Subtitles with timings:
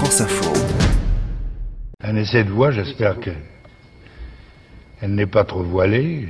[0.00, 0.50] France Info.
[2.02, 3.28] Un essai de voix, j'espère que
[5.02, 6.26] elle n'est pas trop voilée.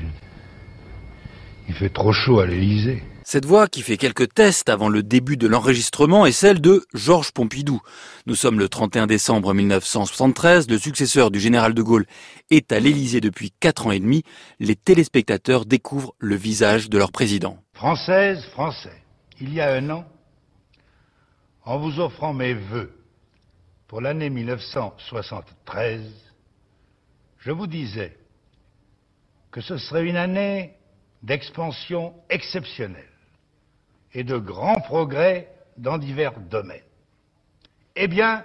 [1.69, 3.05] Il fait trop chaud à l'Élysée.
[3.23, 7.31] Cette voix qui fait quelques tests avant le début de l'enregistrement est celle de Georges
[7.31, 7.81] Pompidou.
[8.27, 12.07] Nous sommes le 31 décembre 1973, le successeur du général de Gaulle
[12.51, 14.25] est à l'Élysée depuis 4 ans et demi.
[14.59, 17.57] Les téléspectateurs découvrent le visage de leur président.
[17.75, 19.01] Française, Français,
[19.41, 20.05] il y a un an,
[21.65, 22.91] en vous offrant mes vœux
[23.91, 26.01] pour l'année 1973,
[27.39, 28.17] je vous disais
[29.51, 30.77] que ce serait une année
[31.25, 33.11] d'expansion exceptionnelle
[34.15, 36.85] et de grands progrès dans divers domaines.
[37.97, 38.45] Eh bien,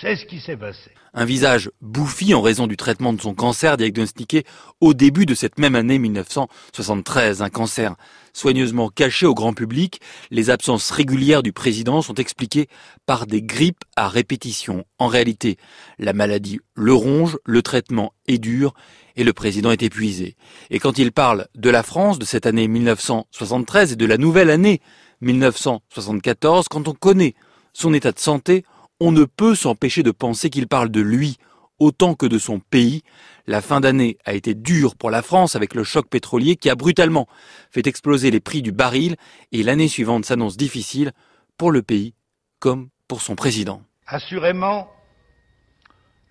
[0.00, 0.90] c'est ce qui s'est passé.
[1.14, 4.44] Un visage bouffi en raison du traitement de son cancer diagnostiqué
[4.80, 7.42] au début de cette même année 1973.
[7.42, 7.94] Un cancer
[8.32, 10.00] soigneusement caché au grand public.
[10.30, 12.68] Les absences régulières du président sont expliquées
[13.04, 14.84] par des grippes à répétition.
[14.98, 15.58] En réalité,
[15.98, 18.72] la maladie le ronge, le traitement est dur
[19.16, 20.36] et le président est épuisé.
[20.70, 24.50] Et quand il parle de la France, de cette année 1973 et de la nouvelle
[24.50, 24.80] année
[25.20, 27.34] 1974, quand on connaît
[27.74, 28.64] son état de santé,
[29.04, 31.36] on ne peut s'empêcher de penser qu'il parle de lui
[31.80, 33.02] autant que de son pays.
[33.48, 36.76] La fin d'année a été dure pour la France avec le choc pétrolier qui a
[36.76, 37.26] brutalement
[37.72, 39.16] fait exploser les prix du baril
[39.50, 41.10] et l'année suivante s'annonce difficile
[41.58, 42.14] pour le pays
[42.60, 43.82] comme pour son président.
[44.06, 44.88] Assurément,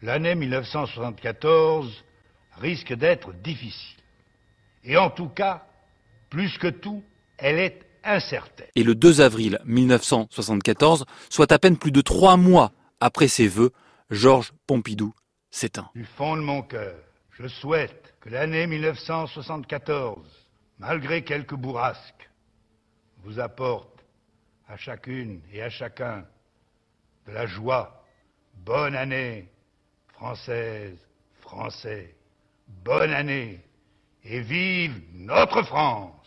[0.01, 2.05] l'année 1974
[2.57, 3.99] risque d'être difficile.
[4.85, 5.65] Et en tout cas,
[6.29, 7.03] plus que tout,
[7.37, 7.81] elle est
[8.75, 13.71] et le 2 avril 1974, soit à peine plus de trois mois après ses vœux,
[14.09, 15.13] Georges Pompidou
[15.49, 15.89] s'éteint.
[15.95, 16.95] Du fond de mon cœur,
[17.31, 20.17] je souhaite que l'année 1974,
[20.79, 22.29] malgré quelques bourrasques,
[23.23, 24.03] vous apporte
[24.67, 26.25] à chacune et à chacun
[27.27, 28.05] de la joie.
[28.53, 29.49] Bonne année,
[30.09, 30.97] française,
[31.39, 32.15] français.
[32.83, 33.59] Bonne année
[34.23, 36.20] et vive notre France